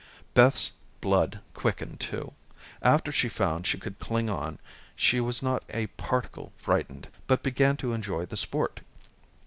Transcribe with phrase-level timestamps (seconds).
[0.33, 2.33] Beth's blood quickened too.
[2.81, 4.57] After she found she could cling on,
[4.95, 8.79] she was not a particle frightened but began to enjoy the sport.